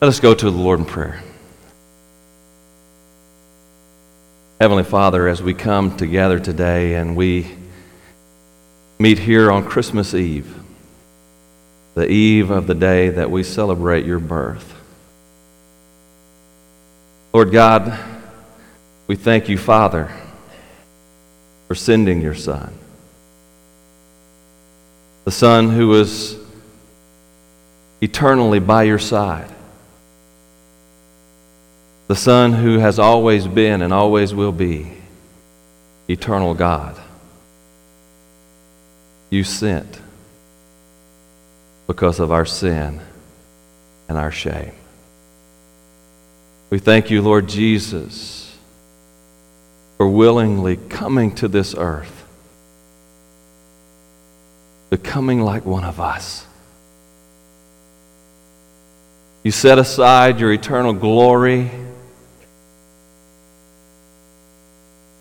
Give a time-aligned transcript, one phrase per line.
[0.00, 1.20] Let us go to the Lord in prayer.
[4.60, 7.56] Heavenly Father, as we come together today and we
[9.00, 10.54] meet here on Christmas Eve,
[11.96, 14.72] the eve of the day that we celebrate your birth.
[17.32, 17.98] Lord God,
[19.08, 20.12] we thank you, Father,
[21.66, 22.72] for sending your Son.
[25.24, 26.36] The Son who was
[28.00, 29.52] eternally by your side.
[32.08, 34.92] The Son who has always been and always will be
[36.08, 36.98] eternal God.
[39.28, 40.00] You sent
[41.86, 43.00] because of our sin
[44.08, 44.72] and our shame.
[46.70, 48.56] We thank you, Lord Jesus,
[49.98, 52.26] for willingly coming to this earth,
[54.88, 56.46] becoming like one of us.
[59.44, 61.70] You set aside your eternal glory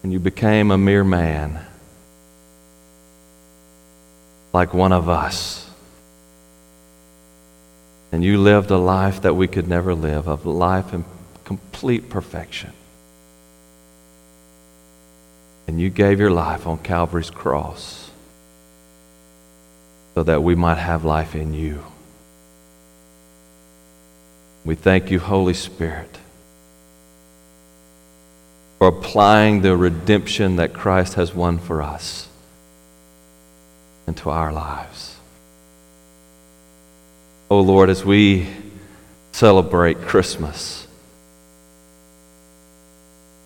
[0.04, 1.66] and you became a mere man,
[4.54, 5.70] like one of us.
[8.12, 11.04] And you lived a life that we could never live, a life in
[11.44, 12.72] complete perfection.
[15.68, 18.10] And you gave your life on Calvary's cross
[20.16, 21.84] so that we might have life in you.
[24.66, 26.18] We thank you, Holy Spirit,
[28.78, 32.28] for applying the redemption that Christ has won for us
[34.08, 35.16] into our lives.
[37.50, 38.48] Oh Lord, as we
[39.32, 40.88] celebrate Christmas,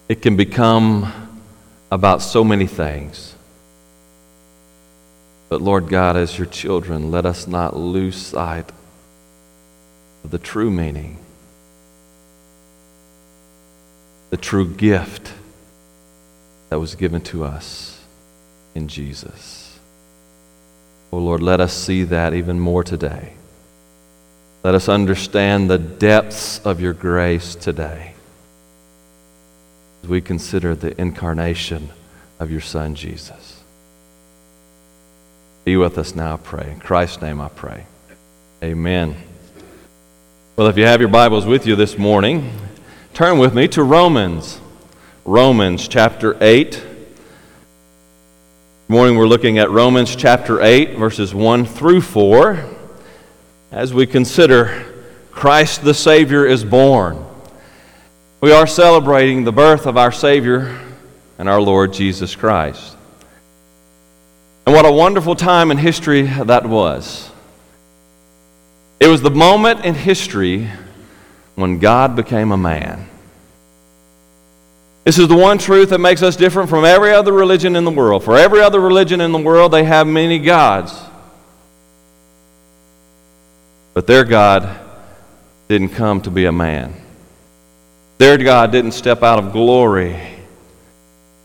[0.09, 1.11] it can become
[1.91, 3.35] about so many things.
[5.49, 8.71] But Lord God, as your children, let us not lose sight
[10.23, 11.17] of the true meaning,
[14.31, 15.31] the true gift
[16.69, 18.01] that was given to us
[18.73, 19.77] in Jesus.
[21.11, 23.33] Oh Lord, let us see that even more today.
[24.63, 28.13] Let us understand the depths of your grace today
[30.01, 31.89] as we consider the incarnation
[32.39, 33.61] of your Son, Jesus.
[35.65, 36.71] Be with us now, I pray.
[36.71, 37.85] In Christ's name I pray.
[38.63, 39.15] Amen.
[40.55, 42.51] Well, if you have your Bibles with you this morning,
[43.13, 44.59] turn with me to Romans.
[45.25, 46.71] Romans chapter 8.
[46.71, 46.81] This
[48.87, 52.63] morning we're looking at Romans chapter 8, verses 1 through 4,
[53.71, 54.85] as we consider
[55.29, 57.25] Christ the Savior is born.
[58.39, 60.79] We are celebrating the birth of our Savior
[61.37, 62.95] and our Lord Jesus Christ.
[64.65, 67.29] And what a wonderful time in history that was.
[69.01, 70.69] It was the moment in history
[71.55, 73.07] when God became a man.
[75.03, 77.91] This is the one truth that makes us different from every other religion in the
[77.91, 78.23] world.
[78.23, 80.93] For every other religion in the world, they have many gods.
[83.93, 84.79] But their God
[85.67, 86.93] didn't come to be a man.
[88.19, 90.19] Their God didn't step out of glory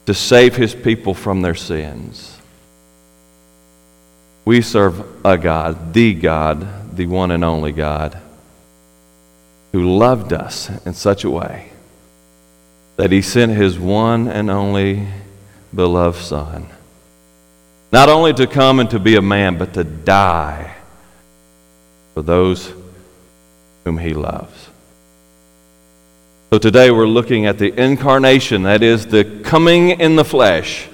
[0.05, 2.37] to save his people from their sins.
[4.45, 8.21] We serve a God, the God, the one and only God,
[9.77, 11.69] who loved us in such a way
[12.97, 15.07] that he sent his one and only
[15.75, 16.67] beloved Son,
[17.93, 20.75] not only to come and to be a man, but to die
[22.15, 22.73] for those
[23.85, 24.71] whom he loves.
[26.51, 30.89] So today we're looking at the incarnation, that is, the coming in the flesh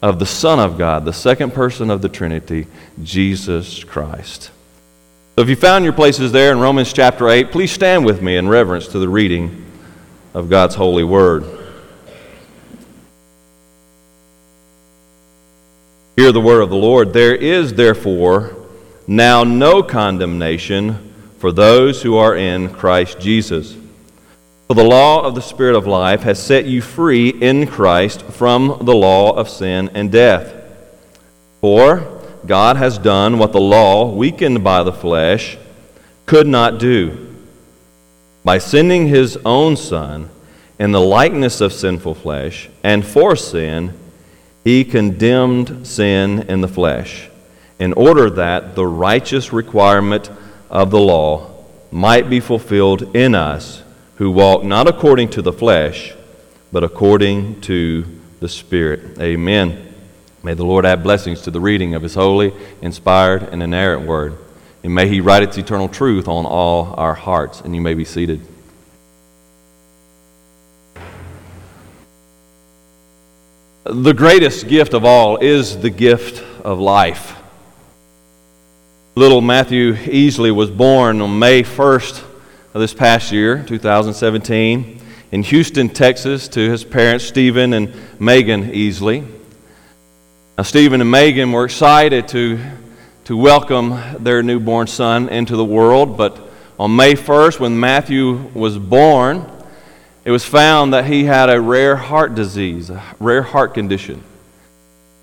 [0.00, 2.66] of the Son of God, the second person of the Trinity,
[3.02, 4.50] Jesus Christ.
[5.34, 8.36] So if you found your places there in Romans chapter 8, please stand with me
[8.36, 9.64] in reverence to the reading
[10.34, 11.44] of God's holy word.
[16.16, 17.14] Hear the word of the Lord.
[17.14, 18.54] There is therefore
[19.06, 23.74] now no condemnation for those who are in Christ Jesus.
[24.66, 28.82] For the law of the Spirit of life has set you free in Christ from
[28.82, 30.52] the law of sin and death.
[31.62, 35.56] For God has done what the law, weakened by the flesh,
[36.26, 37.34] could not do.
[38.44, 40.28] By sending his own Son
[40.78, 43.98] in the likeness of sinful flesh, and for sin,
[44.64, 47.28] he condemned sin in the flesh,
[47.78, 50.30] in order that the righteous requirement
[50.70, 51.50] of the law
[51.90, 53.82] might be fulfilled in us
[54.16, 56.14] who walk not according to the flesh,
[56.72, 58.04] but according to
[58.40, 59.20] the Spirit.
[59.20, 59.91] Amen.
[60.44, 64.36] May the Lord add blessings to the reading of His holy, inspired, and inerrant word.
[64.82, 67.60] And may He write its eternal truth on all our hearts.
[67.60, 68.40] And you may be seated.
[73.84, 77.36] The greatest gift of all is the gift of life.
[79.14, 82.24] Little Matthew Easley was born on May 1st
[82.74, 85.00] of this past year, 2017,
[85.32, 89.26] in Houston, Texas, to his parents, Stephen and Megan Easley.
[90.58, 92.60] Now, Stephen and Megan were excited to,
[93.24, 96.38] to welcome their newborn son into the world, but
[96.78, 99.50] on May 1st, when Matthew was born,
[100.26, 104.22] it was found that he had a rare heart disease, a rare heart condition,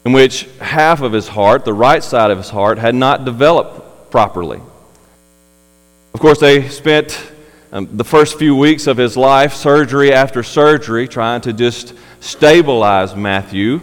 [0.03, 4.09] in which half of his heart, the right side of his heart, had not developed
[4.09, 4.59] properly.
[6.15, 7.31] Of course, they spent
[7.71, 13.15] um, the first few weeks of his life, surgery after surgery, trying to just stabilize
[13.15, 13.81] Matthew.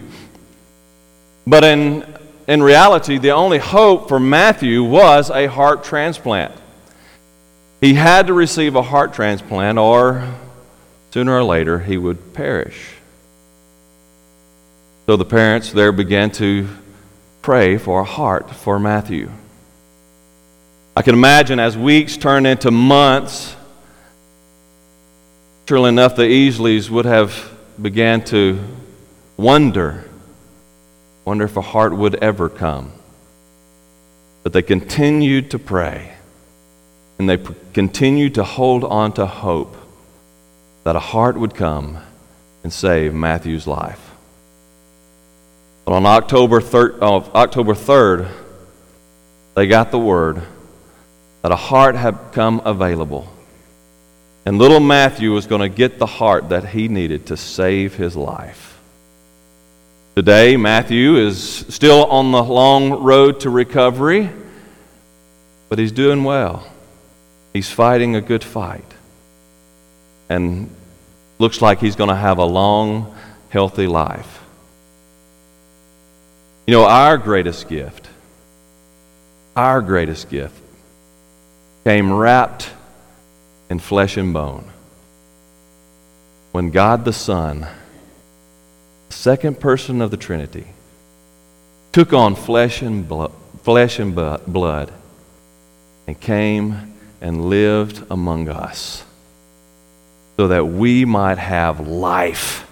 [1.47, 6.53] But in, in reality, the only hope for Matthew was a heart transplant.
[7.81, 10.27] He had to receive a heart transplant, or
[11.13, 12.95] sooner or later he would perish.
[15.07, 16.69] So the parents there began to
[17.43, 19.31] pray for a heart for Matthew.
[20.97, 23.55] I can imagine as weeks turned into months,
[25.69, 28.59] surely enough, the Easleys would have began to
[29.37, 30.06] wonder,
[31.27, 32.93] wonder if a heart would ever come.
[34.45, 36.15] But they continued to pray,
[37.19, 37.39] and they
[37.75, 39.77] continued to hold on to hope
[40.85, 41.99] that a heart would come
[42.63, 44.01] and save Matthew's life.
[45.85, 48.31] But on October 3rd, uh, October 3rd,
[49.55, 50.43] they got the word
[51.43, 53.27] that a heart had come available.
[54.45, 58.15] And little Matthew was going to get the heart that he needed to save his
[58.15, 58.76] life.
[60.17, 64.31] Today, Matthew is still on the long road to recovery,
[65.69, 66.67] but he's doing well.
[67.53, 68.91] He's fighting a good fight
[70.31, 70.75] and
[71.39, 73.15] looks like he's going to have a long,
[73.51, 74.43] healthy life.
[76.67, 78.09] You know, our greatest gift,
[79.55, 80.59] our greatest gift,
[81.85, 82.71] came wrapped
[83.69, 84.65] in flesh and bone.
[86.53, 87.67] When God the Son,
[89.27, 90.65] second person of the Trinity,
[91.91, 93.33] took on flesh and, blood,
[93.65, 94.93] flesh and blood
[96.07, 99.03] and came and lived among us
[100.37, 102.71] so that we might have life,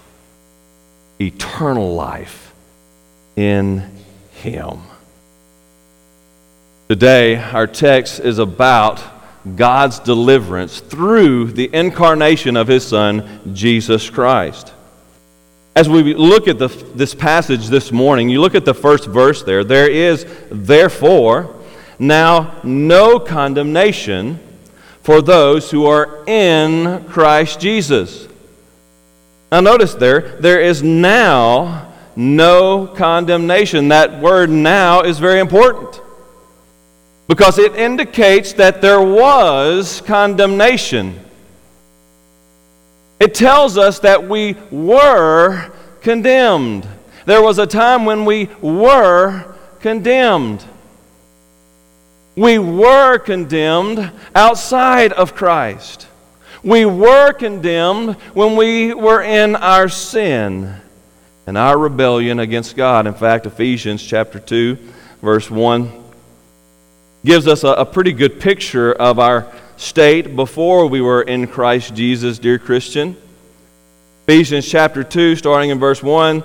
[1.20, 2.54] eternal life
[3.34, 3.90] in
[4.34, 4.78] Him.
[6.88, 9.02] Today, our text is about
[9.56, 14.73] God's deliverance through the incarnation of His Son, Jesus Christ.
[15.76, 19.42] As we look at the, this passage this morning, you look at the first verse
[19.42, 19.64] there.
[19.64, 21.54] There is, therefore,
[21.98, 24.38] now no condemnation
[25.02, 28.28] for those who are in Christ Jesus.
[29.50, 33.88] Now, notice there, there is now no condemnation.
[33.88, 36.00] That word now is very important
[37.26, 41.23] because it indicates that there was condemnation.
[43.20, 45.70] It tells us that we were
[46.00, 46.86] condemned.
[47.26, 50.64] There was a time when we were condemned.
[52.36, 56.08] We were condemned outside of Christ.
[56.62, 60.74] We were condemned when we were in our sin
[61.46, 63.06] and our rebellion against God.
[63.06, 64.78] In fact, Ephesians chapter 2,
[65.20, 66.04] verse 1
[67.24, 71.94] gives us a, a pretty good picture of our state before we were in Christ
[71.94, 73.16] Jesus, dear Christian.
[74.26, 76.42] Ephesians chapter 2, starting in verse 1,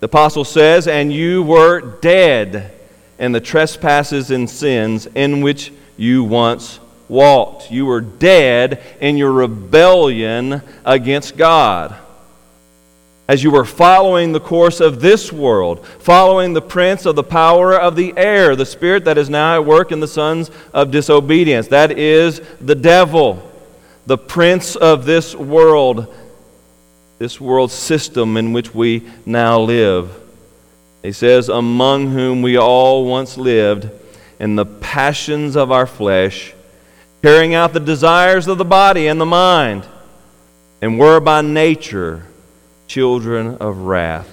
[0.00, 2.72] the apostle says, And you were dead
[3.18, 7.70] and the trespasses and sins in which you once walked.
[7.70, 11.94] You were dead in your rebellion against God.
[13.26, 17.74] As you were following the course of this world, following the prince of the power
[17.74, 21.68] of the air, the spirit that is now at work in the sons of disobedience.
[21.68, 23.50] That is the devil,
[24.04, 26.14] the prince of this world,
[27.18, 30.14] this world system in which we now live.
[31.02, 33.88] He says, Among whom we all once lived
[34.38, 36.52] in the passions of our flesh,
[37.22, 39.86] carrying out the desires of the body and the mind,
[40.82, 42.26] and were by nature
[42.86, 44.30] children of wrath,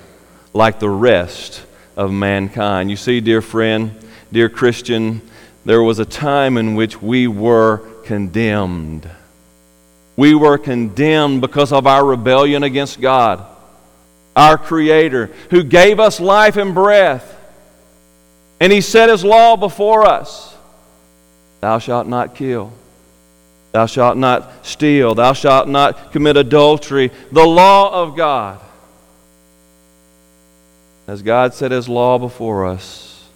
[0.54, 1.64] like the rest
[1.96, 2.90] of mankind.
[2.90, 3.94] You see, dear friend,
[4.32, 5.22] dear Christian,
[5.66, 9.10] there was a time in which we were condemned.
[10.16, 13.48] We were condemned because of our rebellion against God
[14.36, 17.38] our Creator, who gave us life and breath.
[18.60, 20.56] And he set his law before us
[21.62, 22.74] Thou shalt not kill.
[23.72, 25.16] Thou shalt not steal.
[25.16, 27.12] Thou shalt not commit adultery.
[27.32, 28.60] The law of God.
[31.08, 33.28] As God set his law before us,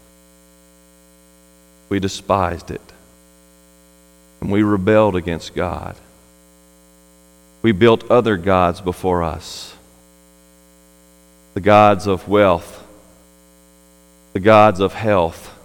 [1.89, 2.81] we despised it.
[4.41, 5.95] And we rebelled against God.
[7.61, 9.75] We built other gods before us
[11.55, 12.85] the gods of wealth,
[14.33, 15.57] the gods of health,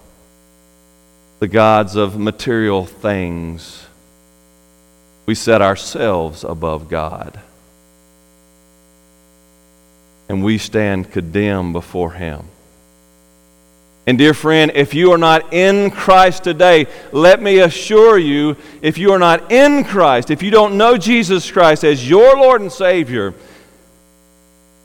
[1.39, 3.85] the gods of material things.
[5.25, 7.39] We set ourselves above God.
[10.27, 12.45] And we stand condemned before Him.
[14.07, 18.97] And, dear friend, if you are not in Christ today, let me assure you, if
[18.97, 22.71] you are not in Christ, if you don't know Jesus Christ as your Lord and
[22.71, 23.35] Savior,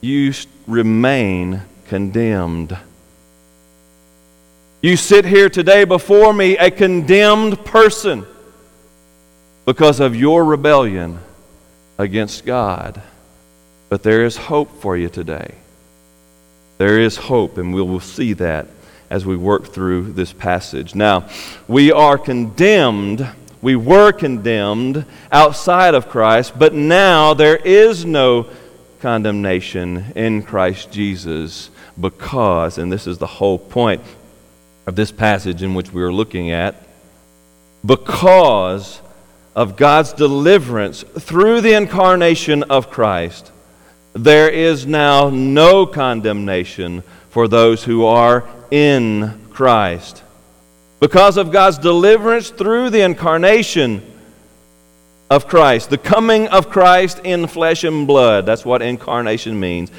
[0.03, 0.35] you
[0.67, 2.77] remain condemned.
[4.83, 8.27] You sit here today before me a condemned person
[9.67, 11.19] because of your rebellion
[11.99, 13.03] against God.
[13.89, 15.55] But there is hope for you today.
[16.79, 18.69] There is hope, and we will see that
[19.11, 20.95] as we work through this passage.
[20.95, 21.29] Now,
[21.69, 23.27] we are condemned.
[23.63, 28.49] We were condemned outside of Christ, but now there is no
[29.01, 31.71] condemnation in Christ Jesus
[32.01, 34.03] because, and this is the whole point
[34.87, 36.77] of this passage in which we are looking at,
[37.85, 39.01] because
[39.57, 43.51] of God's deliverance through the incarnation of Christ,
[44.13, 50.23] there is now no condemnation for those who are in Christ.
[51.01, 54.13] Because of God's deliverance through the incarnation,
[55.31, 58.47] of Christ, the coming of Christ in flesh and blood.
[58.47, 59.91] That's what incarnation means.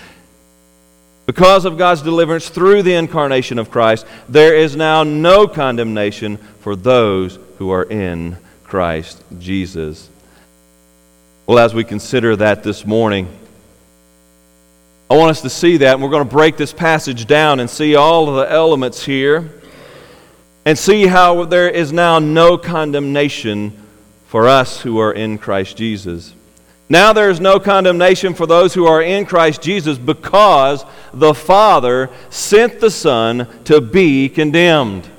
[1.25, 6.75] Because of God's deliverance through the incarnation of Christ, there is now no condemnation for
[6.75, 8.37] those who are in
[8.67, 10.09] Christ Jesus.
[11.45, 13.29] Well, as we consider that this morning,
[15.09, 17.69] I want us to see that, and we're going to break this passage down and
[17.69, 19.61] see all of the elements here
[20.65, 23.71] and see how there is now no condemnation
[24.25, 26.33] for us who are in Christ Jesus.
[26.89, 30.83] Now there is no condemnation for those who are in Christ Jesus because
[31.13, 35.09] the Father sent the Son to be condemned.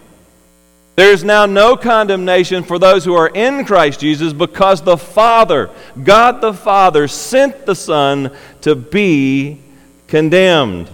[0.99, 5.71] There is now no condemnation for those who are in Christ Jesus because the Father,
[6.03, 9.61] God the Father, sent the Son to be
[10.09, 10.91] condemned.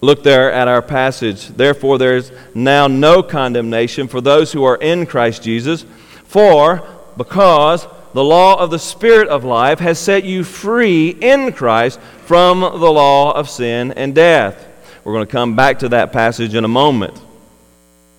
[0.00, 1.48] Look there at our passage.
[1.48, 5.84] Therefore, there is now no condemnation for those who are in Christ Jesus.
[6.24, 6.82] For,
[7.18, 12.60] because the law of the Spirit of life has set you free in Christ from
[12.60, 14.66] the law of sin and death.
[15.04, 17.20] We're going to come back to that passage in a moment.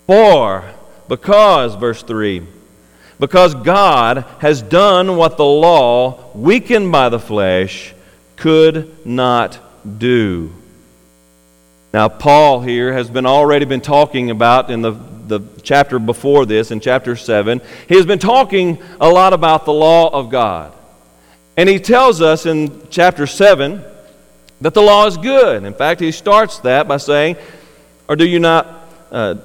[0.10, 0.63] For,
[1.08, 2.42] because, verse 3,
[3.20, 7.94] because God has done what the law, weakened by the flesh,
[8.36, 9.60] could not
[10.00, 10.51] do.
[11.94, 14.94] Now, Paul here has been already been talking about in the
[15.28, 19.74] the chapter before this, in chapter 7, he has been talking a lot about the
[19.74, 20.74] law of God.
[21.56, 23.84] And he tells us in chapter 7
[24.62, 25.66] that the law is good.
[25.66, 27.36] In fact, he starts that by saying,
[28.08, 29.36] Or do you not, uh,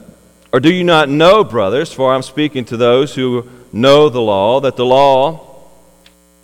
[0.54, 4.60] or do you not know, brothers, for I'm speaking to those who know the law,
[4.60, 5.64] that the law,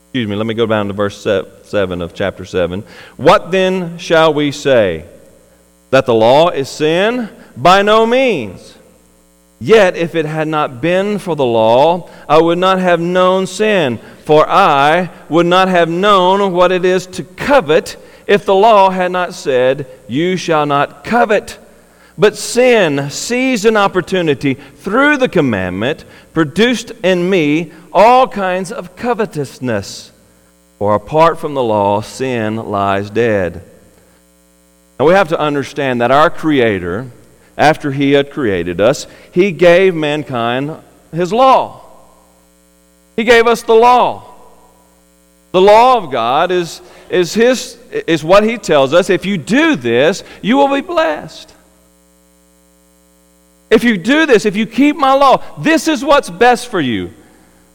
[0.03, 2.83] excuse me, let me go down to verse 7 of chapter 7.
[3.17, 5.05] What then shall we say?
[5.91, 7.31] That the law is sin?
[7.57, 8.77] By no means.
[9.61, 13.99] Yet, if it had not been for the law, I would not have known sin,
[14.25, 19.13] for I would not have known what it is to covet if the law had
[19.13, 21.61] not said, You shall not covet.
[22.21, 30.13] But sin seized an opportunity through the commandment, produced in me all kinds of covetousness.
[30.79, 33.65] For apart from the law, sin lies dead.
[34.99, 37.11] Now we have to understand that our Creator,
[37.57, 40.77] after he had created us, he gave mankind
[41.13, 41.81] his law.
[43.17, 44.31] He gave us the law.
[45.53, 49.09] The law of God is, is, his, is what he tells us.
[49.09, 51.55] If you do this, you will be blessed.
[53.71, 57.15] If you do this, if you keep my law, this is what's best for you.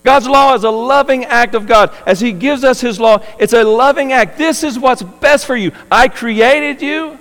[0.03, 1.91] God's law is a loving act of God.
[2.05, 4.37] As He gives us His law, it's a loving act.
[4.37, 5.71] This is what's best for you.
[5.89, 7.17] I created you.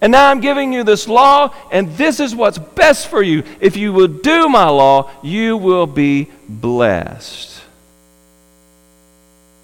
[0.00, 3.42] And now I'm giving you this law, and this is what's best for you.
[3.58, 7.62] If you will do my law, you will be blessed.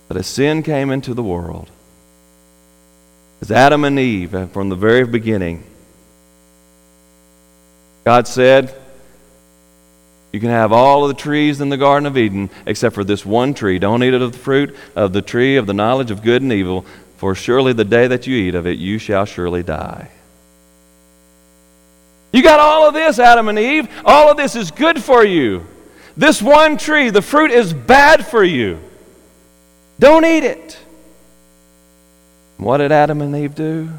[0.09, 1.71] But as sin came into the world,
[3.43, 5.63] as Adam and Eve, uh, from the very beginning,
[8.05, 8.75] God said,
[10.33, 13.25] You can have all of the trees in the Garden of Eden except for this
[13.25, 13.79] one tree.
[13.79, 16.87] Don't eat of the fruit of the tree of the knowledge of good and evil,
[17.19, 20.11] for surely the day that you eat of it, you shall surely die.
[22.33, 23.89] You got all of this, Adam and Eve.
[24.05, 25.67] All of this is good for you.
[26.17, 28.81] This one tree, the fruit is bad for you.
[29.99, 30.79] Don't eat it.
[32.57, 33.91] What did Adam and Eve do?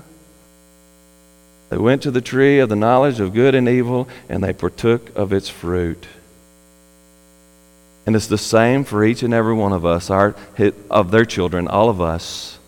[1.71, 5.15] They went to the tree of the knowledge of good and evil and they partook
[5.15, 6.05] of its fruit.
[8.05, 10.35] And it's the same for each and every one of us, our,
[10.89, 12.59] of their children, all of us,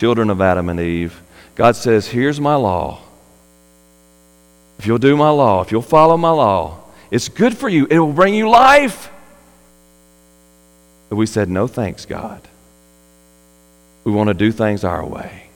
[0.00, 1.22] children of Adam and Eve.
[1.54, 3.00] God says, Here's my law.
[4.80, 6.80] If you'll do my law, if you'll follow my law,
[7.12, 7.86] it's good for you.
[7.88, 9.08] It will bring you life.
[11.10, 12.42] But we said, No thanks, God.
[14.02, 15.47] We want to do things our way.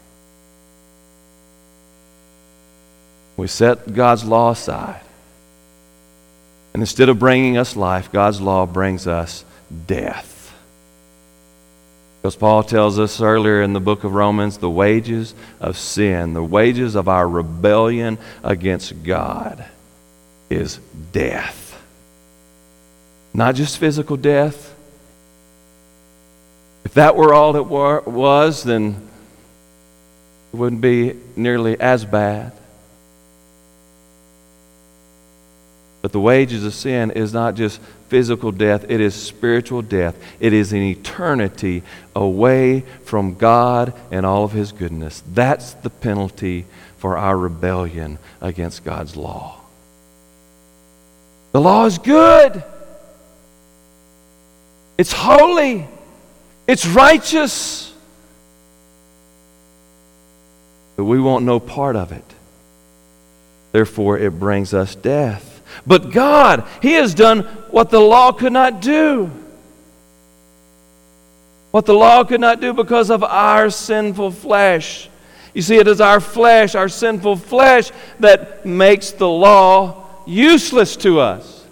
[3.42, 5.00] We set God's law aside.
[6.72, 9.44] And instead of bringing us life, God's law brings us
[9.88, 10.56] death.
[12.20, 16.44] Because Paul tells us earlier in the book of Romans the wages of sin, the
[16.44, 19.64] wages of our rebellion against God
[20.48, 20.78] is
[21.10, 21.82] death.
[23.34, 24.72] Not just physical death.
[26.84, 29.08] If that were all it was, then
[30.52, 32.52] it wouldn't be nearly as bad.
[36.02, 40.16] But the wages of sin is not just physical death, it is spiritual death.
[40.40, 45.22] It is an eternity away from God and all of His goodness.
[45.32, 46.66] That's the penalty
[46.98, 49.60] for our rebellion against God's law.
[51.52, 52.64] The law is good,
[54.98, 55.86] it's holy,
[56.66, 57.92] it's righteous.
[60.96, 62.24] But we want no part of it.
[63.72, 65.51] Therefore, it brings us death.
[65.86, 69.30] But God, He has done what the law could not do.
[71.70, 75.08] What the law could not do because of our sinful flesh.
[75.54, 81.20] You see, it is our flesh, our sinful flesh, that makes the law useless to
[81.20, 81.66] us.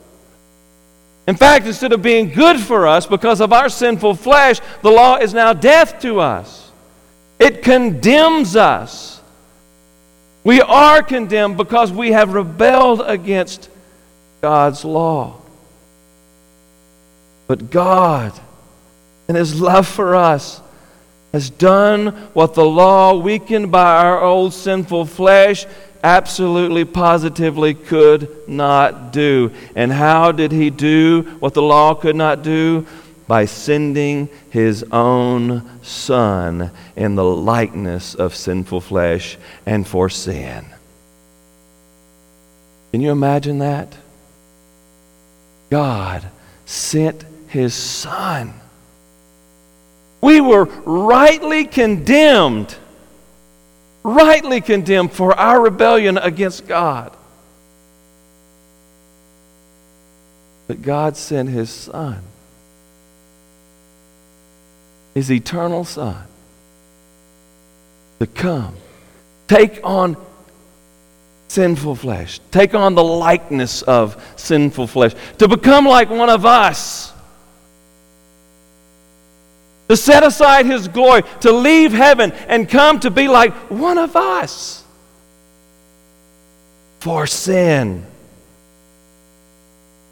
[1.26, 5.16] In fact, instead of being good for us because of our sinful flesh, the law
[5.16, 6.72] is now death to us.
[7.38, 9.20] It condemns us.
[10.42, 13.68] We are condemned because we have rebelled against
[14.40, 15.37] God's law.
[17.46, 18.33] But God,
[19.29, 20.61] in His love for us,
[21.33, 25.66] has done what the law, weakened by our old sinful flesh,
[26.03, 29.53] absolutely positively could not do.
[29.76, 32.87] And how did He do what the law could not do?
[33.26, 40.66] By sending His own Son in the likeness of sinful flesh and for sin.
[42.90, 43.96] Can you imagine that?
[45.70, 46.24] God
[46.66, 48.52] sent his Son.
[50.20, 52.74] We were rightly condemned,
[54.02, 57.16] rightly condemned for our rebellion against God.
[60.66, 62.22] But God sent his Son,
[65.14, 66.22] his eternal Son,
[68.18, 68.74] to come,
[69.48, 70.16] take on
[71.50, 77.12] sinful flesh, take on the likeness of sinful flesh, to become like one of us,
[79.88, 84.14] to set aside his glory, to leave heaven and come to be like one of
[84.14, 84.84] us.
[87.00, 88.06] For sin.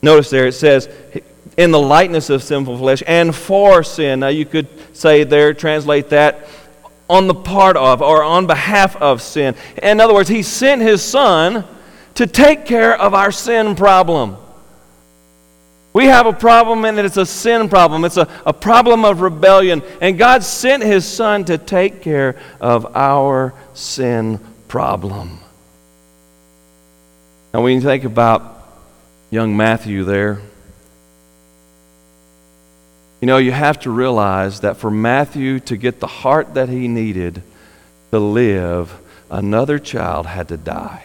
[0.02, 0.88] Notice there it says,
[1.56, 4.20] in the likeness of sinful flesh and for sin.
[4.20, 6.48] Now you could say there, translate that
[7.08, 9.54] on the part of or on behalf of sin.
[9.82, 11.64] In other words, He sent His Son
[12.14, 14.36] to take care of our sin problem.
[15.92, 18.04] We have a problem, and it's a sin problem.
[18.04, 19.82] It's a, a problem of rebellion.
[20.00, 25.40] And God sent His Son to take care of our sin problem.
[27.52, 28.62] Now, when you think about
[29.30, 30.40] young Matthew there,
[33.20, 36.86] you know, you have to realize that for Matthew to get the heart that he
[36.86, 37.42] needed
[38.10, 38.96] to live,
[39.30, 41.04] another child had to die.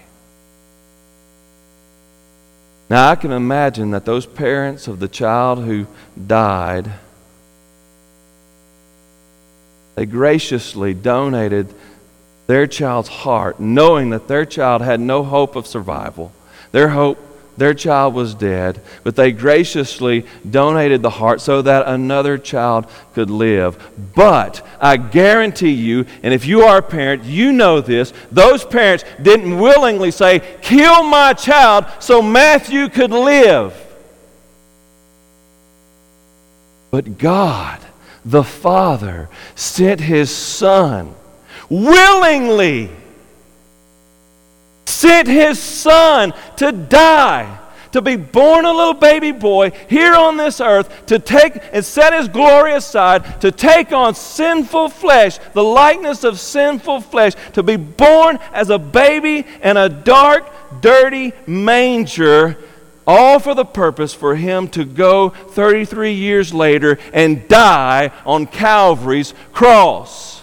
[2.90, 5.88] Now, I can imagine that those parents of the child who
[6.28, 6.92] died,
[9.96, 11.74] they graciously donated
[12.46, 16.32] their child's heart, knowing that their child had no hope of survival.
[16.72, 17.18] Their hope
[17.58, 23.30] their child was dead, but they graciously donated the heart so that another child could
[23.30, 23.78] live.
[24.16, 29.06] But I guarantee you, and if you are a parent, you know this, those parents
[29.22, 33.80] didn't willingly say, Kill my child so Matthew could live.
[36.90, 37.80] But God,
[38.26, 41.16] the Father, sent his Son
[41.70, 42.90] willingly
[45.04, 47.60] sent his son to die,
[47.92, 52.14] to be born a little baby boy here on this earth, to take and set
[52.14, 57.76] his glory aside, to take on sinful flesh, the likeness of sinful flesh, to be
[57.76, 60.50] born as a baby in a dark,
[60.82, 62.58] dirty manger.
[63.06, 69.34] All for the purpose for him to go 33 years later and die on Calvary's
[69.52, 70.42] cross.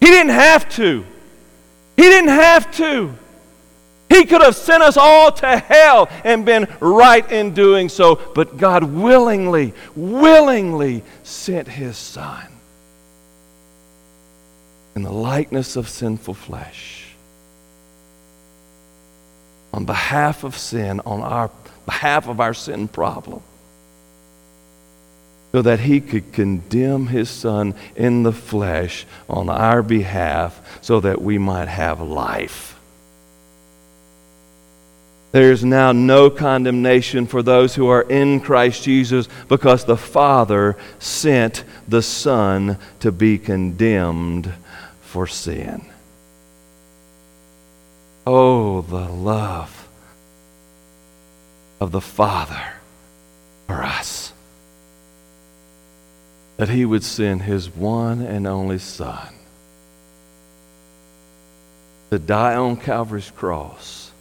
[0.00, 1.06] He didn't have to.
[1.96, 3.14] He didn't have to.
[4.08, 8.56] He could have sent us all to hell and been right in doing so, but
[8.56, 12.46] God willingly, willingly sent His Son
[14.94, 17.08] in the likeness of sinful flesh
[19.72, 21.50] on behalf of sin, on our
[21.86, 23.42] behalf of our sin problem
[25.54, 31.22] so that he could condemn his son in the flesh on our behalf so that
[31.22, 32.76] we might have life.
[35.30, 40.76] There is now no condemnation for those who are in Christ Jesus because the Father
[40.98, 44.52] sent the Son to be condemned
[45.02, 45.86] for sin.
[48.26, 49.88] Oh, the love
[51.78, 52.72] of the Father
[53.68, 54.33] for us
[56.56, 59.28] that he would send his one and only Son
[62.10, 64.12] to die on Calvary's cross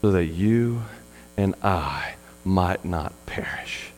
[0.00, 0.82] so that you
[1.36, 2.14] and I
[2.44, 3.90] might not perish.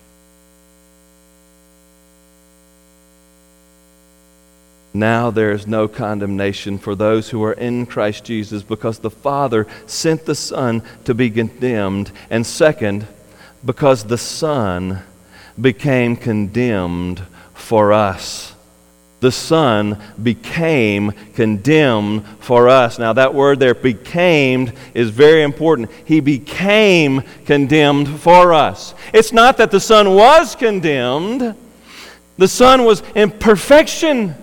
[4.93, 9.67] Now there is no condemnation for those who are in Christ Jesus because the Father
[9.87, 13.07] sent the Son to be condemned, and second,
[13.65, 15.03] because the Son
[15.61, 17.23] became condemned
[17.55, 18.55] for us.
[19.21, 22.99] The Son became condemned for us.
[22.99, 25.91] Now, that word there, became, is very important.
[26.07, 28.95] He became condemned for us.
[29.13, 31.55] It's not that the Son was condemned,
[32.39, 34.35] the Son was in perfection.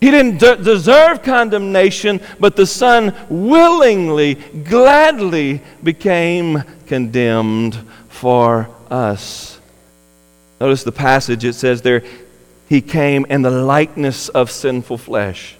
[0.00, 7.76] He didn't de- deserve condemnation, but the Son willingly, gladly became condemned
[8.08, 9.55] for us.
[10.60, 12.02] Notice the passage, it says there,
[12.68, 15.56] He came in the likeness of sinful flesh.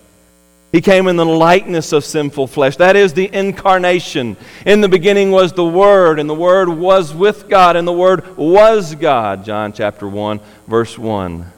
[0.72, 2.76] He came in the likeness of sinful flesh.
[2.76, 4.36] That is the incarnation.
[4.64, 8.36] In the beginning was the Word, and the Word was with God, and the Word
[8.36, 9.44] was God.
[9.44, 11.52] John chapter 1, verse 1.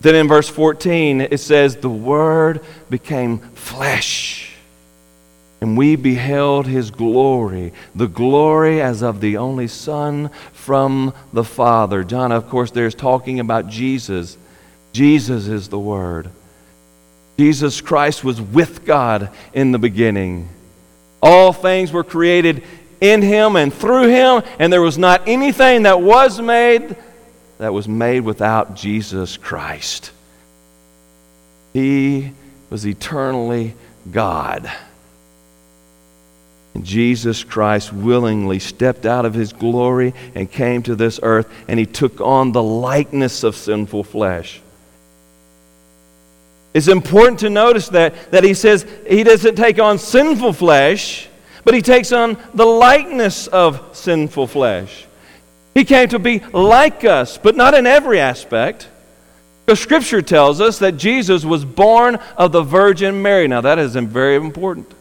[0.00, 4.51] Then in verse 14, it says, The Word became flesh
[5.62, 12.02] and we beheld his glory, the glory as of the only Son from the Father.
[12.02, 14.36] John, of course, there's talking about Jesus.
[14.92, 16.30] Jesus is the Word.
[17.38, 20.48] Jesus Christ was with God in the beginning.
[21.22, 22.64] All things were created
[23.00, 26.96] in him and through him, and there was not anything that was made
[27.58, 30.10] that was made without Jesus Christ.
[31.72, 32.32] He
[32.68, 33.76] was eternally
[34.10, 34.68] God.
[36.80, 41.86] Jesus Christ willingly stepped out of his glory and came to this earth, and he
[41.86, 44.60] took on the likeness of sinful flesh.
[46.74, 51.28] It's important to notice that, that he says he doesn't take on sinful flesh,
[51.64, 55.06] but he takes on the likeness of sinful flesh.
[55.74, 58.88] He came to be like us, but not in every aspect.
[59.64, 63.46] Because Scripture tells us that Jesus was born of the Virgin Mary.
[63.46, 64.92] Now, that is very important.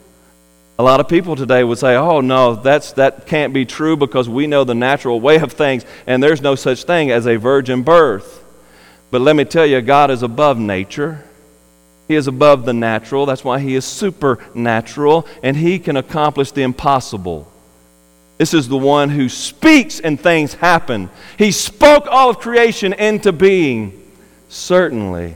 [0.79, 4.27] A lot of people today would say, oh, no, that's, that can't be true because
[4.27, 7.83] we know the natural way of things, and there's no such thing as a virgin
[7.83, 8.43] birth.
[9.11, 11.23] But let me tell you, God is above nature.
[12.07, 13.25] He is above the natural.
[13.25, 17.51] That's why He is supernatural, and He can accomplish the impossible.
[18.37, 21.09] This is the one who speaks and things happen.
[21.37, 24.11] He spoke all of creation into being.
[24.49, 25.35] Certainly,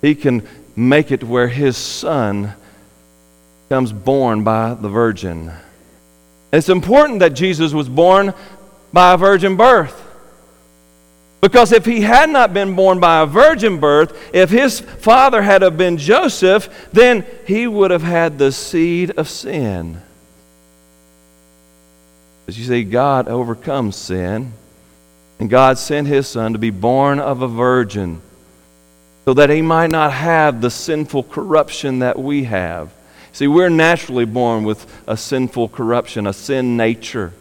[0.00, 2.54] He can make it where His Son
[3.68, 5.52] comes born by the virgin.
[6.52, 8.32] It's important that Jesus was born
[8.92, 10.04] by a virgin birth.
[11.40, 15.62] Because if he had not been born by a virgin birth, if his father had
[15.62, 20.00] have been Joseph, then he would have had the seed of sin.
[22.46, 24.52] But you see, God overcomes sin,
[25.38, 28.20] and God sent his Son to be born of a virgin
[29.26, 32.90] so that he might not have the sinful corruption that we have.
[33.32, 37.32] See, we're naturally born with a sinful corruption, a sin nature.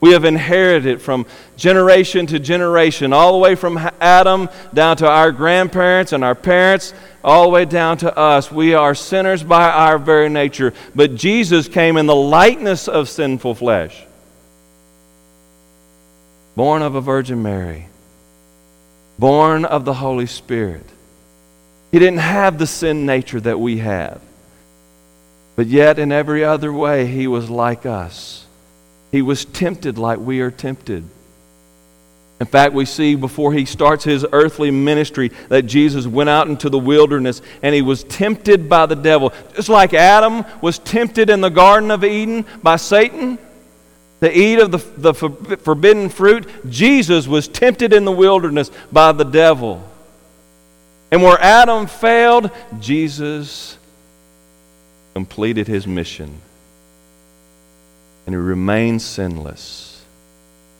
[0.00, 5.30] We have inherited from generation to generation, all the way from Adam down to our
[5.30, 8.50] grandparents and our parents, all the way down to us.
[8.50, 10.72] We are sinners by our very nature.
[10.94, 14.02] But Jesus came in the likeness of sinful flesh,
[16.56, 17.86] born of a Virgin Mary,
[19.18, 20.86] born of the Holy Spirit.
[21.92, 24.22] He didn't have the sin nature that we have.
[25.60, 28.46] But yet, in every other way, he was like us.
[29.12, 31.04] He was tempted like we are tempted.
[32.40, 36.70] In fact, we see before he starts his earthly ministry that Jesus went out into
[36.70, 39.34] the wilderness and he was tempted by the devil.
[39.54, 43.38] Just like Adam was tempted in the Garden of Eden by Satan
[44.22, 49.24] to eat of the, the forbidden fruit, Jesus was tempted in the wilderness by the
[49.24, 49.86] devil.
[51.10, 53.76] And where Adam failed, Jesus
[55.20, 56.40] completed his mission
[58.24, 60.02] and he remained sinless.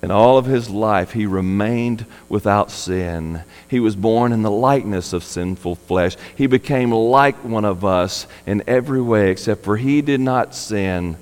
[0.02, 3.42] In all of his life, he remained without sin.
[3.68, 6.16] He was born in the likeness of sinful flesh.
[6.36, 11.18] He became like one of us in every way, except for he did not sin.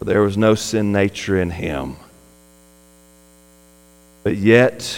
[0.00, 1.96] There was no sin nature in him.
[4.22, 4.96] But yet,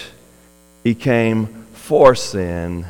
[0.84, 2.84] he came for sin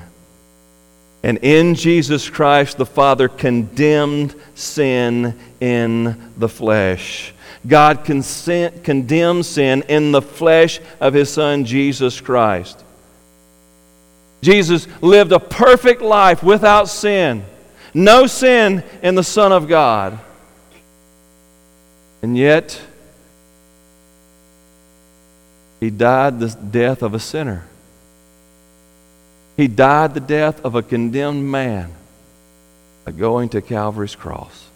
[1.22, 7.32] and in Jesus Christ, the Father condemned sin in the flesh.
[7.66, 12.84] God consent, condemned sin in the flesh of His Son, Jesus Christ.
[14.40, 17.44] Jesus lived a perfect life without sin,
[17.94, 20.18] no sin in the Son of God.
[22.20, 22.80] And yet,
[25.78, 27.64] He died the death of a sinner.
[29.56, 31.92] He died the death of a condemned man
[33.04, 34.68] by going to Calvary's cross.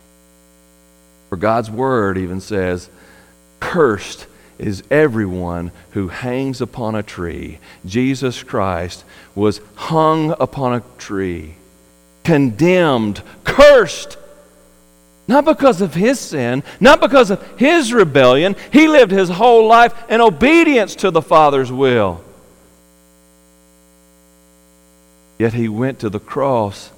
[1.28, 2.90] For God's word even says,
[3.60, 4.26] Cursed
[4.58, 7.58] is everyone who hangs upon a tree.
[7.84, 11.54] Jesus Christ was hung upon a tree,
[12.24, 14.18] condemned, cursed.
[15.28, 18.54] Not because of his sin, not because of his rebellion.
[18.72, 22.22] He lived his whole life in obedience to the Father's will.
[25.38, 26.90] Yet he went to the cross.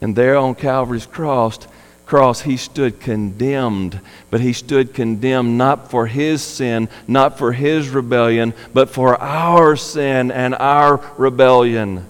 [0.00, 1.58] And there on Calvary's cross,
[2.04, 4.00] cross, he stood condemned.
[4.30, 9.76] But he stood condemned not for his sin, not for his rebellion, but for our
[9.76, 12.06] sin and our rebellion.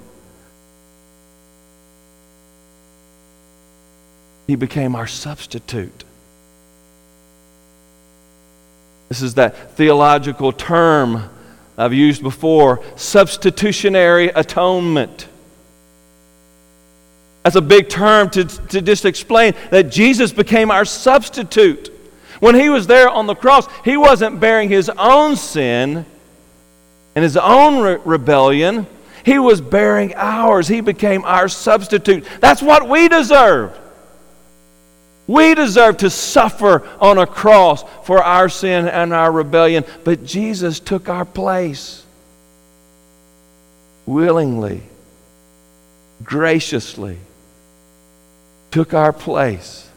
[4.46, 6.04] He became our substitute.
[9.08, 11.30] This is that theological term
[11.78, 15.28] I've used before substitutionary atonement.
[17.42, 21.92] That's a big term to, to just explain that Jesus became our substitute.
[22.40, 26.04] When he was there on the cross, he wasn't bearing his own sin
[27.14, 28.86] and his own re- rebellion.
[29.24, 30.68] He was bearing ours.
[30.68, 32.26] He became our substitute.
[32.40, 33.78] That's what we deserved.
[35.26, 40.78] We deserve to suffer on a cross for our sin and our rebellion, but Jesus
[40.78, 42.04] took our place
[44.06, 44.82] willingly,
[46.22, 47.18] graciously,
[48.70, 49.88] took our place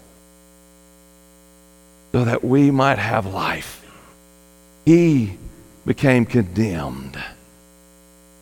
[2.12, 3.86] so that we might have life.
[4.86, 5.38] He
[5.86, 7.18] became condemned.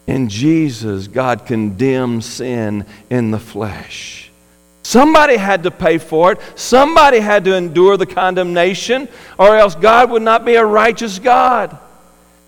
[0.08, 4.27] In Jesus, God condemned sin in the flesh.
[4.88, 6.40] Somebody had to pay for it.
[6.56, 11.78] Somebody had to endure the condemnation, or else God would not be a righteous God.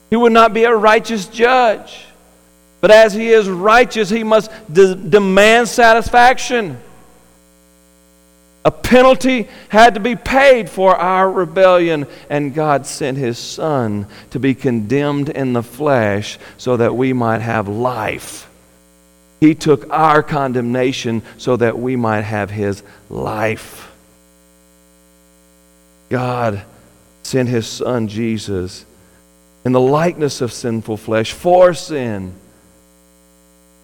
[0.10, 2.06] He would not be a righteous judge.
[2.80, 6.78] But as He is righteous, He must de- demand satisfaction.
[8.64, 14.40] A penalty had to be paid for our rebellion, and God sent His Son to
[14.40, 18.49] be condemned in the flesh so that we might have life.
[19.40, 23.92] He took our condemnation so that we might have His life.
[26.10, 26.64] God
[27.24, 28.86] sent His Son Jesus
[29.64, 32.34] in the likeness of sinful flesh for sin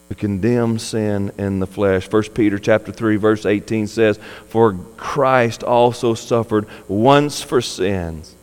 [0.10, 2.12] to condemn sin in the flesh.
[2.12, 8.36] 1 Peter chapter 3 verse 18 says, "For Christ also suffered once for sins,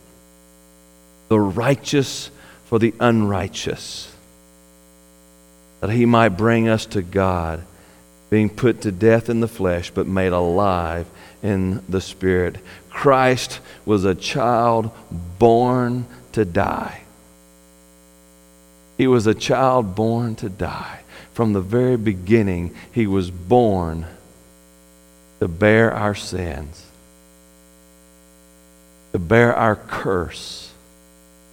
[1.29, 2.31] the righteous
[2.65, 4.12] for the unrighteous."
[5.83, 7.61] That he might bring us to God,
[8.29, 11.05] being put to death in the flesh, but made alive
[11.43, 12.55] in the Spirit.
[12.89, 14.91] Christ was a child
[15.37, 17.01] born to die.
[18.97, 21.01] He was a child born to die.
[21.33, 24.05] From the very beginning, he was born
[25.41, 26.85] to bear our sins,
[29.11, 30.71] to bear our curse,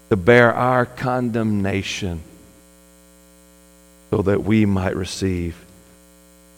[0.09, 2.23] to bear our condemnation,
[4.11, 5.57] so that we might receive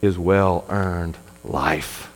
[0.00, 2.08] his well earned life.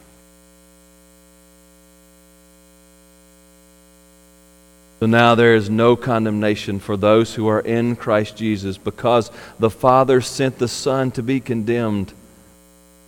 [5.01, 9.69] So now there is no condemnation for those who are in Christ Jesus because the
[9.69, 12.13] Father sent the Son to be condemned.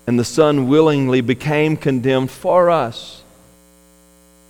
[0.07, 3.23] And the Son willingly became condemned for us.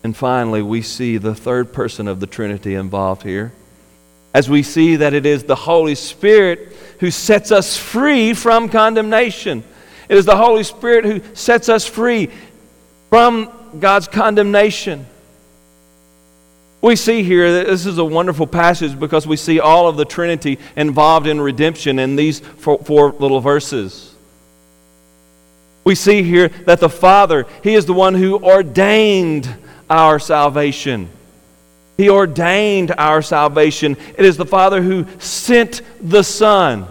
[0.03, 3.53] And finally, we see the third person of the Trinity involved here.
[4.39, 9.65] As we see that it is the Holy Spirit who sets us free from condemnation.
[10.09, 12.31] It is the Holy Spirit who sets us free
[13.11, 15.07] from God's condemnation.
[16.81, 20.05] We see here that this is a wonderful passage because we see all of the
[20.05, 24.15] Trinity involved in redemption in these four, four, little verses.
[25.83, 29.53] We see here that the Father, He is the one who ordained
[29.91, 31.11] our salvation.
[31.99, 33.97] He ordained our salvation.
[34.17, 36.87] It is the Father who sent the Son.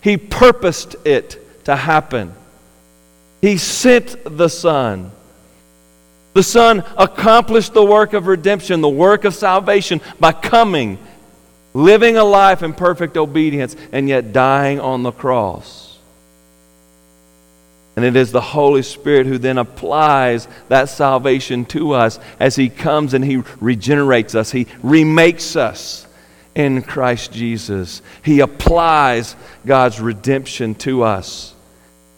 [0.00, 2.32] He purposed it to happen.
[3.42, 5.10] He sent the Son.
[6.34, 10.98] The Son accomplished the work of redemption, the work of salvation, by coming,
[11.74, 15.85] living a life in perfect obedience, and yet dying on the cross.
[17.96, 22.68] And it is the Holy Spirit who then applies that salvation to us as He
[22.68, 26.06] comes and He regenerates us, He remakes us
[26.54, 28.02] in Christ Jesus.
[28.22, 31.54] He applies God's redemption to us.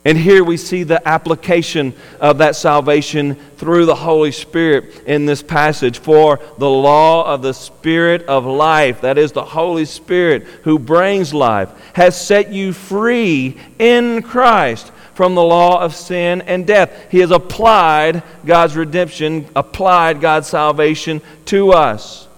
[0.04, 5.42] And here we see the application of that salvation through the Holy Spirit in this
[5.42, 5.98] passage.
[5.98, 11.34] For the law of the Spirit of life, that is the Holy Spirit who brings
[11.34, 17.11] life, has set you free in Christ from the law of sin and death.
[17.11, 22.28] He has applied God's redemption, applied God's salvation to us.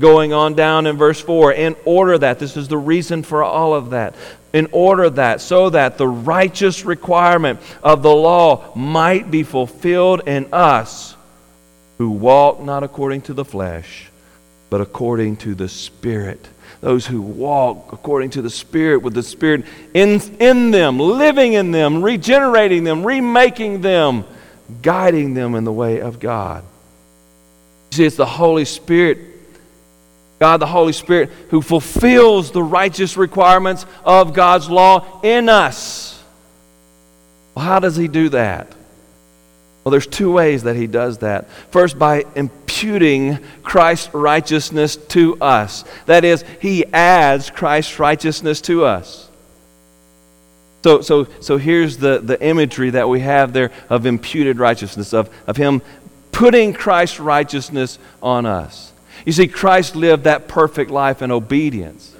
[0.00, 3.74] Going on down in verse 4, in order that, this is the reason for all
[3.74, 4.14] of that,
[4.54, 10.48] in order that, so that the righteous requirement of the law might be fulfilled in
[10.50, 11.16] us
[11.98, 14.10] who walk not according to the flesh,
[14.70, 16.48] but according to the Spirit.
[16.84, 21.70] Those who walk according to the Spirit, with the Spirit in, in them, living in
[21.70, 24.26] them, regenerating them, remaking them,
[24.82, 26.62] guiding them in the way of God.
[27.90, 29.18] See, it's the Holy Spirit
[30.38, 36.22] God the Holy Spirit who fulfills the righteous requirements of God's law in us.
[37.54, 38.70] Well, how does He do that?
[39.84, 41.50] Well, there's two ways that He does that.
[41.70, 45.84] First, by imputing Christ's righteousness to us.
[46.06, 49.28] That is, He adds Christ's righteousness to us.
[50.82, 55.30] So, so, so here's the, the imagery that we have there of imputed righteousness, of,
[55.46, 55.82] of Him
[56.32, 58.92] putting Christ's righteousness on us.
[59.24, 62.14] You see, Christ lived that perfect life in obedience.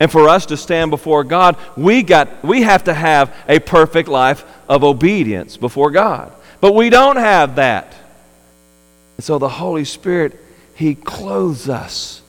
[0.00, 4.08] And for us to stand before God, we, got, we have to have a perfect
[4.08, 6.32] life of obedience before God.
[6.62, 7.92] But we don't have that.
[9.16, 10.38] And so the Holy Spirit,
[10.76, 12.22] He clothes us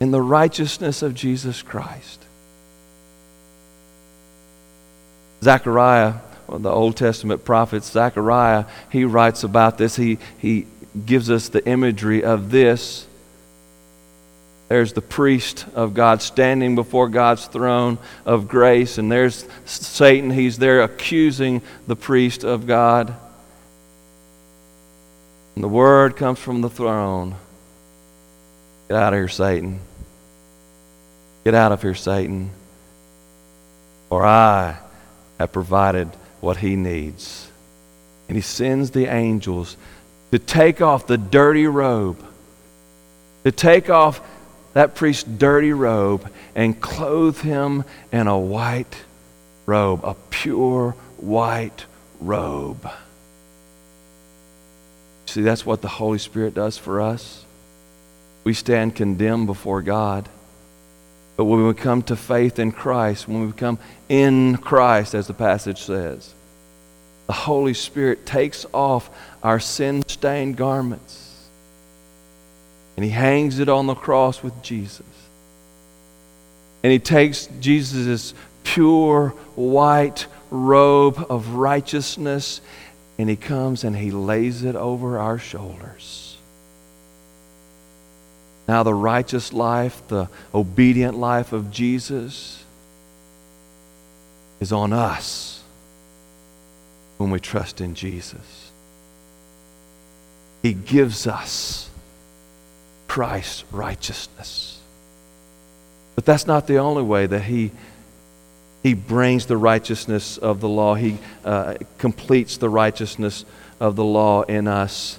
[0.00, 2.24] in the righteousness of Jesus Christ.
[5.42, 6.14] Zechariah,
[6.48, 9.96] the Old Testament prophet Zechariah, he writes about this.
[9.96, 10.66] He, he
[11.04, 13.04] gives us the imagery of this.
[14.68, 20.30] There's the priest of God standing before God's throne of grace, and there's Satan.
[20.30, 23.14] He's there accusing the priest of God.
[25.54, 27.34] And the word comes from the throne
[28.92, 29.80] Get out of here, Satan.
[31.44, 32.50] Get out of here, Satan.
[34.10, 34.76] For I
[35.38, 36.08] have provided
[36.42, 37.48] what he needs.
[38.28, 39.78] And he sends the angels
[40.30, 42.22] to take off the dirty robe,
[43.44, 44.20] to take off
[44.74, 48.96] that priest's dirty robe and clothe him in a white
[49.66, 51.84] robe, a pure white
[52.20, 52.88] robe.
[55.26, 57.44] See, that's what the Holy Spirit does for us.
[58.44, 60.28] We stand condemned before God.
[61.36, 65.34] But when we come to faith in Christ, when we come in Christ, as the
[65.34, 66.34] passage says,
[67.26, 69.08] the Holy Spirit takes off
[69.42, 71.21] our sin stained garments
[73.02, 75.02] and He hangs it on the cross with Jesus.
[76.84, 78.32] And He takes Jesus'
[78.62, 82.60] pure white robe of righteousness
[83.18, 86.36] and he comes and he lays it over our shoulders.
[88.68, 92.64] Now, the righteous life, the obedient life of Jesus
[94.60, 95.62] is on us
[97.18, 98.70] when we trust in Jesus.
[100.62, 101.90] He gives us
[103.12, 104.80] Christ's righteousness.
[106.14, 107.70] But that's not the only way that He
[108.82, 110.94] he brings the righteousness of the law.
[110.94, 113.44] He uh, completes the righteousness
[113.80, 115.18] of the law in us.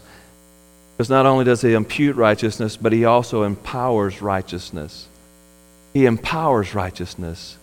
[0.98, 5.08] Because not only does He impute righteousness, but He also empowers righteousness.
[5.94, 7.60] He empowers righteousness.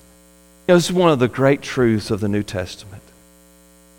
[0.69, 3.03] You know, this is one of the great truths of the New Testament.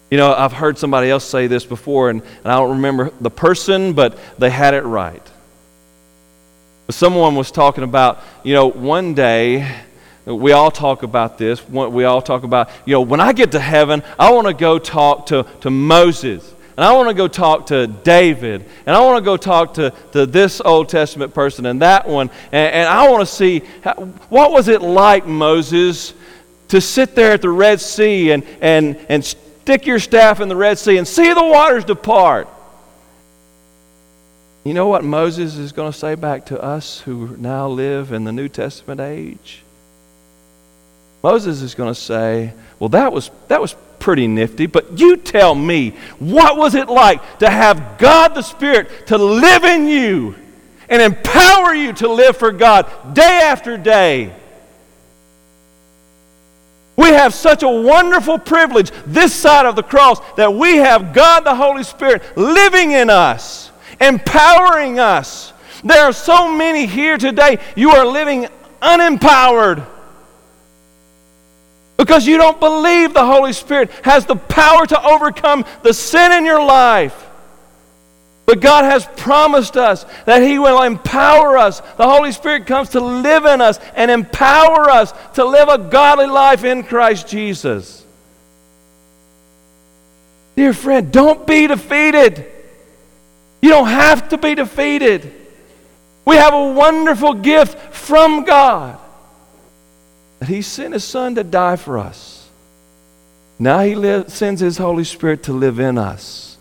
[0.10, 3.30] You know, I've heard somebody else say this before, and, and I don't remember the
[3.30, 5.31] person, but they had it right.
[6.92, 9.82] Someone was talking about, you know, one day
[10.26, 11.68] we all talk about this.
[11.68, 14.78] We all talk about, you know, when I get to heaven, I want to go
[14.80, 16.54] talk to, to Moses.
[16.78, 18.66] And I want to go talk to David.
[18.86, 22.30] And I want to go talk to, to this Old Testament person and that one.
[22.52, 23.94] And, and I want to see how,
[24.30, 26.14] what was it like, Moses,
[26.70, 30.56] to sit there at the Red Sea and, and, and stick your staff in the
[30.56, 32.48] Red Sea and see the waters depart.
[34.64, 38.24] You know what Moses is going to say back to us who now live in
[38.26, 39.64] the New Testament age?
[41.24, 45.56] Moses is going to say, Well, that was, that was pretty nifty, but you tell
[45.56, 50.36] me, what was it like to have God the Spirit to live in you
[50.90, 54.34] and empower you to live for God day after day?
[56.98, 61.42] We have such a wonderful privilege this side of the cross that we have God
[61.46, 63.71] the Holy Spirit living in us,
[64.02, 65.54] empowering us.
[65.84, 68.48] There are so many here today, you are living
[68.82, 69.86] unempowered
[71.98, 76.46] because you don't believe the Holy Spirit has the power to overcome the sin in
[76.46, 77.30] your life.
[78.48, 81.80] But God has promised us that He will empower us.
[81.80, 86.26] The Holy Spirit comes to live in us and empower us to live a godly
[86.26, 88.04] life in Christ Jesus.
[90.56, 92.51] Dear friend, don't be defeated.
[93.62, 95.34] You don't have to be defeated.
[96.26, 99.00] We have a wonderful gift from God
[100.40, 102.50] that He sent His Son to die for us.
[103.60, 106.58] Now He sends His Holy Spirit to live in us.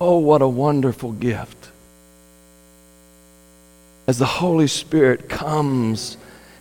[0.00, 1.56] Oh, what a wonderful gift.
[4.08, 6.16] As the Holy Spirit comes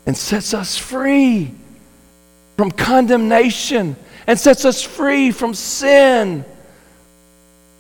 [0.06, 1.52] and sets us free
[2.56, 3.96] from condemnation
[4.28, 6.46] and sets us free from sin.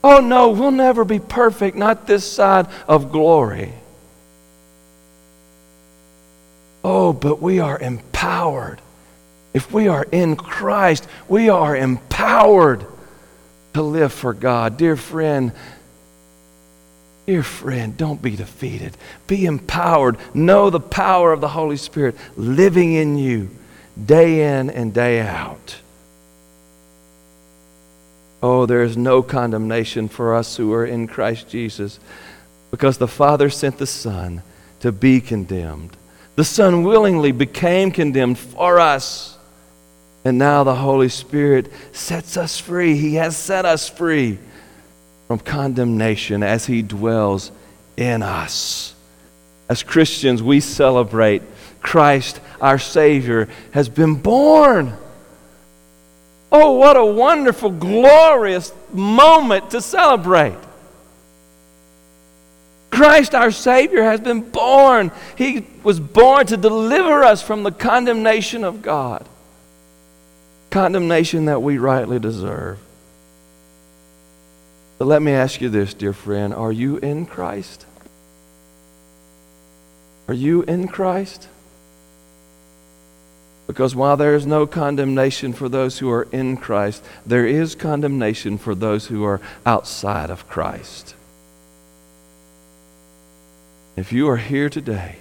[0.03, 3.73] Oh no, we'll never be perfect, not this side of glory.
[6.83, 8.81] Oh, but we are empowered.
[9.53, 12.85] If we are in Christ, we are empowered
[13.73, 14.77] to live for God.
[14.77, 15.51] Dear friend,
[17.27, 18.97] dear friend, don't be defeated.
[19.27, 20.17] Be empowered.
[20.33, 23.49] Know the power of the Holy Spirit living in you
[24.03, 25.75] day in and day out.
[28.43, 31.99] Oh, there is no condemnation for us who are in Christ Jesus
[32.71, 34.41] because the Father sent the Son
[34.79, 35.95] to be condemned
[36.35, 39.37] the Son willingly became condemned for us.
[40.23, 42.95] And now the Holy Spirit sets us free.
[42.95, 44.37] He has set us free
[45.27, 47.51] from condemnation as He dwells
[47.97, 48.93] in us.
[49.67, 51.41] As Christians, we celebrate
[51.81, 54.93] Christ, our Savior, has been born.
[56.51, 60.57] Oh, what a wonderful, glorious moment to celebrate.
[62.89, 65.11] Christ our Savior has been born.
[65.37, 69.25] He was born to deliver us from the condemnation of God,
[70.69, 72.79] condemnation that we rightly deserve.
[74.97, 77.85] But let me ask you this, dear friend are you in Christ?
[80.27, 81.47] Are you in Christ?
[83.71, 88.57] Because while there is no condemnation for those who are in Christ, there is condemnation
[88.57, 91.15] for those who are outside of Christ.
[93.95, 95.19] If you are here today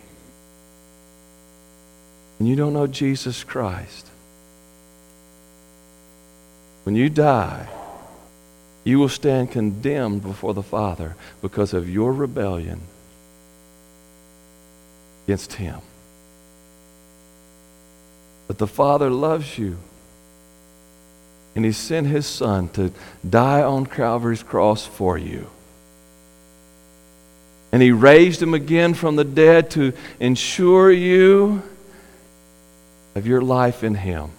[2.41, 4.09] and you don't know Jesus Christ,
[6.83, 7.69] when you die,
[8.83, 12.81] you will stand condemned before the Father because of your rebellion
[15.25, 15.83] against Him.
[18.51, 19.77] But the Father loves you.
[21.55, 22.93] And He sent His Son to
[23.29, 25.47] die on Calvary's cross for you.
[27.71, 31.63] And he raised him again from the dead to ensure you
[33.15, 34.31] of your life in him.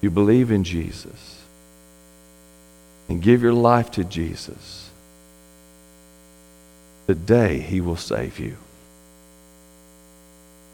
[0.00, 1.42] You believe in Jesus
[3.08, 4.90] and give your life to Jesus.
[7.08, 8.56] Today, He will save you.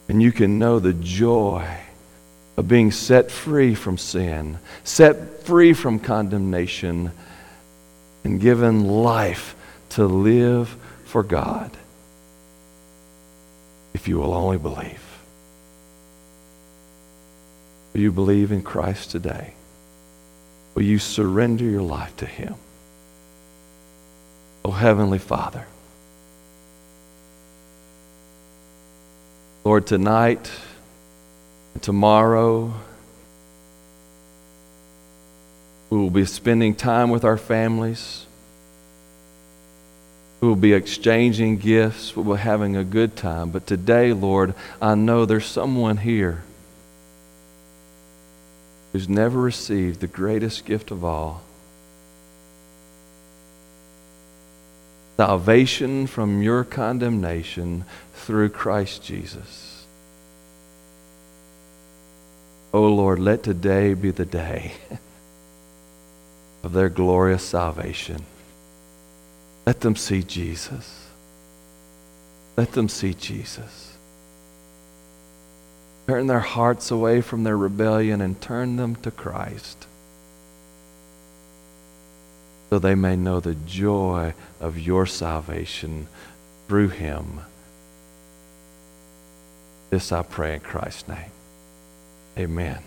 [0.08, 1.68] And you can know the joy
[2.56, 7.12] of being set free from sin, set free from condemnation,
[8.24, 9.54] and given life
[9.90, 11.70] to live for God
[13.94, 15.02] if you will only believe.
[17.92, 19.54] Will you believe in Christ today?
[20.74, 22.54] Will you surrender your life to Him?
[24.64, 25.66] Oh, Heavenly Father,
[29.68, 30.50] Lord, tonight
[31.74, 32.72] and tomorrow,
[35.90, 38.24] we will be spending time with our families.
[40.40, 42.16] We will be exchanging gifts.
[42.16, 43.50] We will be having a good time.
[43.50, 46.44] But today, Lord, I know there's someone here
[48.94, 51.42] who's never received the greatest gift of all
[55.18, 59.84] salvation from your condemnation through Christ Jesus.
[62.72, 64.74] Oh Lord, let today be the day
[66.62, 68.22] of their glorious salvation.
[69.66, 71.08] Let them see Jesus.
[72.56, 73.96] Let them see Jesus.
[76.06, 79.87] Turn their hearts away from their rebellion and turn them to Christ
[82.70, 86.06] so they may know the joy of your salvation
[86.66, 87.40] through him.
[89.90, 91.30] This I pray in Christ's name.
[92.36, 92.82] Amen.